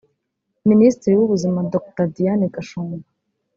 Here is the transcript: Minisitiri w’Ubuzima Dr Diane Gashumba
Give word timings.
Minisitiri 0.69 1.13
w’Ubuzima 1.19 1.59
Dr 1.73 2.05
Diane 2.15 2.45
Gashumba 2.55 3.07